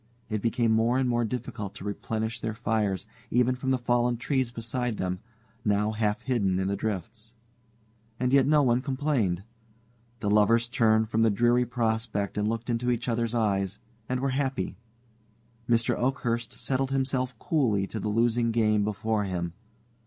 It 0.31 0.41
became 0.41 0.71
more 0.71 0.97
and 0.97 1.07
more 1.07 1.23
difficult 1.23 1.75
to 1.75 1.83
replenish 1.83 2.39
their 2.39 2.55
fires, 2.55 3.05
even 3.29 3.53
from 3.53 3.69
the 3.69 3.77
fallen 3.77 4.17
trees 4.17 4.49
beside 4.49 4.97
them, 4.97 5.19
now 5.63 5.91
half 5.91 6.23
hidden 6.23 6.57
in 6.57 6.67
the 6.67 6.75
drifts. 6.75 7.35
And 8.19 8.33
yet 8.33 8.47
no 8.47 8.63
one 8.63 8.81
complained. 8.81 9.43
The 10.19 10.31
lovers 10.31 10.67
turned 10.67 11.07
from 11.09 11.21
the 11.21 11.29
dreary 11.29 11.67
prospect 11.67 12.35
and 12.35 12.47
looked 12.47 12.67
into 12.67 12.89
each 12.89 13.07
other's 13.07 13.35
eyes, 13.35 13.77
and 14.09 14.21
were 14.21 14.31
happy. 14.31 14.75
Mr. 15.69 15.93
Oakhurst 15.95 16.53
settled 16.53 16.89
himself 16.89 17.37
coolly 17.37 17.85
to 17.85 17.99
the 17.99 18.09
losing 18.09 18.49
game 18.49 18.83
before 18.83 19.25
him. 19.25 19.53